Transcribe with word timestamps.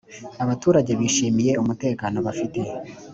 abaturage 0.43 0.91
bishimiye 0.99 1.51
umutekano 1.61 2.17
bafite 2.25 2.59